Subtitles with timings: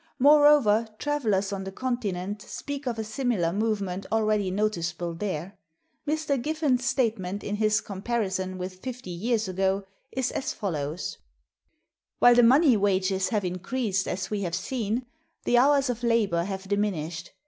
[0.17, 5.59] Moreover, travelers on the Continent speak of a similar movement already noticeable there.
[6.07, 6.41] Mr.
[6.41, 11.19] Giffen's statement in his comparison(305) with fifty years ago, is as follows:
[12.17, 15.05] "While the money wages have increased as we have seen,
[15.43, 17.33] the hours of labor have diminished.